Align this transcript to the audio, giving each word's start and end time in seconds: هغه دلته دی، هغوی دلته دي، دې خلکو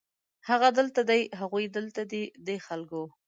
هغه 0.49 0.67
دلته 0.79 1.01
دی، 1.09 1.21
هغوی 1.39 1.65
دلته 1.77 2.01
دي، 2.11 2.23
دې 2.45 2.57
خلکو 2.67 3.03